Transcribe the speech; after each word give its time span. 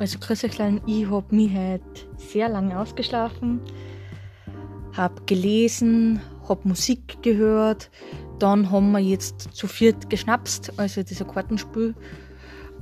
Also 0.00 0.18
grüß 0.18 0.44
euch 0.44 0.52
klein, 0.52 0.80
ich 0.86 1.10
habe 1.10 1.36
mich 1.36 1.50
heute 1.54 1.82
sehr 2.16 2.48
lange 2.48 2.78
ausgeschlafen, 2.80 3.60
habe 4.96 5.20
gelesen, 5.26 6.22
habe 6.48 6.66
Musik 6.66 7.22
gehört, 7.22 7.90
dann 8.38 8.70
haben 8.70 8.92
wir 8.92 8.98
jetzt 8.98 9.52
zu 9.52 9.66
viert 9.66 10.08
geschnapst, 10.08 10.72
also 10.78 11.02
dieser 11.02 11.26
Kartenspiel. 11.26 11.94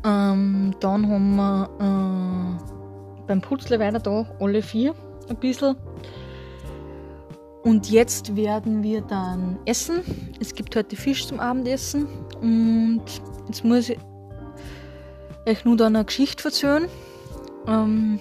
Ähm, 0.05 0.77
dann 0.79 1.09
haben 1.09 1.35
wir 1.35 2.61
äh, 2.61 3.27
beim 3.27 3.41
Putzle 3.41 3.81
weiter 3.81 3.99
da, 3.99 4.25
alle 4.39 4.63
vier 4.63 4.95
ein 5.29 5.37
bisschen. 5.41 5.75
Und 7.65 7.91
jetzt 7.91 8.37
werden 8.37 8.85
wir 8.85 9.01
dann 9.01 9.59
essen. 9.65 10.03
Es 10.39 10.55
gibt 10.55 10.77
heute 10.77 10.95
Fisch 10.95 11.27
zum 11.27 11.41
Abendessen. 11.41 12.07
Und 12.41 13.03
jetzt 13.49 13.65
muss 13.65 13.89
ich 13.89 13.99
euch 15.49 15.65
nur 15.65 15.77
dann 15.77 15.97
eine 15.97 16.05
Geschichte 16.05 16.45
erzählen. 16.45 16.89
Ähm, 17.69 18.19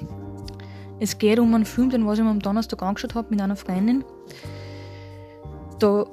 es 1.00 1.18
geht 1.18 1.40
um 1.40 1.54
einen 1.54 1.66
Film, 1.66 1.90
den 1.90 2.06
was 2.06 2.18
ich 2.18 2.24
mir 2.24 2.30
am 2.30 2.40
Donnerstag 2.40 2.82
angeschaut 2.84 3.16
habe 3.16 3.30
mit 3.30 3.42
einer 3.42 3.56
Freundin. 3.56 4.04
Da, 5.80 6.06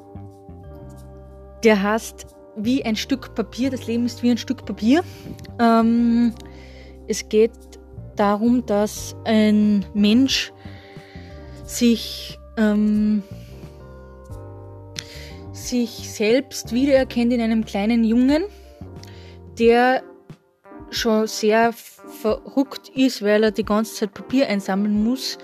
der 1.62 1.82
heißt 1.82 2.26
Wie 2.56 2.84
ein 2.84 2.96
Stück 2.96 3.34
Papier. 3.34 3.70
Das 3.70 3.86
Leben 3.86 4.06
ist 4.06 4.22
wie 4.22 4.30
ein 4.30 4.38
Stück 4.38 4.64
Papier. 4.64 5.02
Ähm, 5.58 6.32
es 7.08 7.28
geht 7.28 7.52
darum, 8.16 8.64
dass 8.66 9.16
ein 9.24 9.84
Mensch 9.94 10.52
sich, 11.64 12.38
ähm, 12.56 13.22
sich 15.52 16.10
selbst 16.10 16.72
wiedererkennt 16.72 17.32
in 17.32 17.40
einem 17.40 17.64
kleinen 17.64 18.04
Jungen, 18.04 18.44
der 19.58 20.02
schon 20.90 21.26
sehr 21.26 21.72
verrückt 21.72 22.88
ist, 22.90 23.22
weil 23.22 23.44
er 23.44 23.50
die 23.50 23.64
ganze 23.64 23.94
Zeit 23.94 24.14
Papier 24.14 24.48
einsammeln 24.48 25.02
muss. 25.02 25.38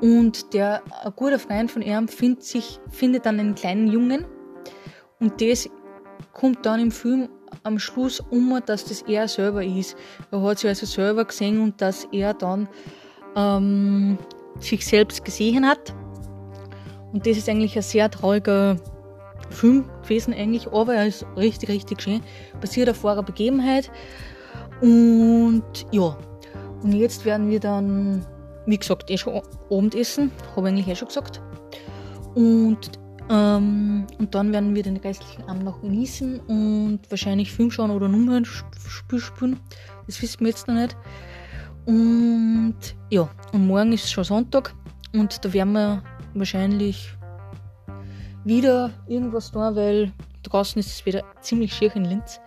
Und 0.00 0.52
der 0.52 0.82
ein 1.02 1.12
guter 1.16 1.38
Freund 1.38 1.70
von 1.70 1.82
ihm 1.82 2.08
findet, 2.08 2.44
sich, 2.44 2.80
findet 2.90 3.26
dann 3.26 3.40
einen 3.40 3.54
kleinen 3.54 3.88
Jungen. 3.88 4.26
Und 5.20 5.40
das 5.40 5.68
kommt 6.32 6.66
dann 6.66 6.80
im 6.80 6.90
Film 6.90 7.28
am 7.62 7.78
Schluss 7.78 8.20
um, 8.20 8.60
dass 8.66 8.84
das 8.84 9.02
er 9.02 9.28
selber 9.28 9.64
ist. 9.64 9.96
Er 10.30 10.42
hat 10.42 10.58
sich 10.58 10.68
also 10.68 10.86
selber 10.86 11.24
gesehen 11.24 11.60
und 11.60 11.80
dass 11.80 12.06
er 12.12 12.34
dann 12.34 12.68
ähm, 13.36 14.18
sich 14.58 14.84
selbst 14.84 15.24
gesehen 15.24 15.66
hat. 15.66 15.94
Und 17.12 17.26
das 17.26 17.36
ist 17.36 17.48
eigentlich 17.48 17.76
ein 17.76 17.82
sehr 17.82 18.10
trauriger 18.10 18.76
Film 19.50 19.88
gewesen 20.02 20.34
eigentlich, 20.34 20.66
aber 20.72 20.94
er 20.94 21.06
ist 21.06 21.24
richtig, 21.36 21.68
richtig 21.68 22.02
schön. 22.02 22.20
Passiert 22.60 22.90
auf 22.90 23.04
wahrer 23.04 23.22
Begebenheit. 23.22 23.90
Und 24.80 25.86
ja, 25.92 26.16
und 26.82 26.92
jetzt 26.92 27.24
werden 27.24 27.48
wir 27.48 27.60
dann, 27.60 28.26
wie 28.66 28.78
gesagt, 28.78 29.10
eh 29.10 29.16
schon 29.16 29.40
Abendessen, 29.70 30.30
habe 30.54 30.68
ich 30.68 30.74
eigentlich 30.74 30.88
eh 30.88 30.96
schon 30.96 31.08
gesagt. 31.08 31.40
Und, 32.34 32.78
ähm, 33.30 34.06
und 34.18 34.34
dann 34.34 34.52
werden 34.52 34.74
wir 34.74 34.82
den 34.82 34.98
restlichen 34.98 35.48
Abend 35.48 35.64
noch 35.64 35.80
genießen 35.80 36.40
und 36.40 37.00
wahrscheinlich 37.08 37.52
Film 37.52 37.70
schauen 37.70 37.90
oder 37.90 38.08
Nummern 38.08 38.44
spielen. 38.44 39.60
Das 40.06 40.20
wissen 40.20 40.40
wir 40.40 40.48
jetzt 40.48 40.68
noch 40.68 40.74
nicht. 40.74 40.96
Und 41.86 42.76
ja, 43.10 43.28
und 43.52 43.66
morgen 43.66 43.92
ist 43.92 44.10
schon 44.10 44.24
Sonntag 44.24 44.74
und 45.12 45.44
da 45.44 45.52
werden 45.52 45.72
wir 45.72 46.02
wahrscheinlich 46.34 47.14
wieder 48.44 48.90
irgendwas 49.06 49.50
tun, 49.50 49.74
weil 49.74 50.12
draußen 50.42 50.78
ist 50.80 50.88
es 50.88 51.06
wieder 51.06 51.22
ziemlich 51.40 51.72
schier 51.72 51.94
in 51.96 52.04
Linz. 52.04 52.40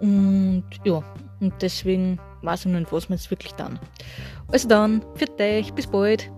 Und 0.00 0.64
ja, 0.84 1.02
und 1.40 1.54
deswegen 1.60 2.18
weiß 2.42 2.66
ich 2.66 2.72
nicht, 2.72 2.92
was 2.92 3.08
wir 3.08 3.16
jetzt 3.16 3.30
wirklich 3.30 3.52
dann. 3.54 3.78
Also 4.48 4.68
dann, 4.68 5.02
für 5.14 5.26
euch, 5.38 5.72
bis 5.72 5.86
bald. 5.86 6.30